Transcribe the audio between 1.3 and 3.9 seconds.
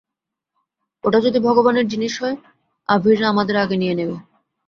ভগবানের জিনিস হয়, আভীররা আমাদের আগে